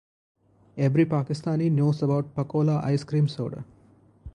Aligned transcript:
Every 0.77 1.05
Pakistani 1.05 1.69
knows 1.71 2.01
about 2.01 2.33
Pakola 2.33 2.83
Ice-Cream 2.85 3.27
Soda. 3.27 3.63